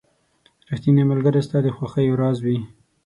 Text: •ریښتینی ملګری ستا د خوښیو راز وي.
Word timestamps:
•ریښتینی 0.69 1.03
ملګری 1.11 1.41
ستا 1.47 1.57
د 1.63 1.67
خوښیو 1.75 2.19
راز 2.21 2.37
وي. 2.45 2.57